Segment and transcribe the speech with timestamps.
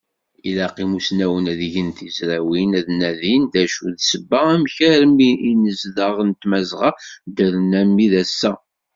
[0.49, 6.15] Ilaq imusnawen ad gen tizrawin, ad anin d acu i d ssebba amek armi inezdaɣ
[6.23, 6.91] n Tmazɣa
[7.35, 8.51] ddren armi d assa!